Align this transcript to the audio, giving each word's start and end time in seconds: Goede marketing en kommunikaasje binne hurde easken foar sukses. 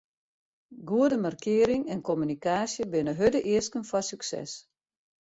Goede 0.91 1.19
marketing 1.25 1.85
en 1.97 2.03
kommunikaasje 2.09 2.91
binne 2.97 3.17
hurde 3.23 3.45
easken 3.55 3.89
foar 3.93 4.11
sukses. 4.13 4.61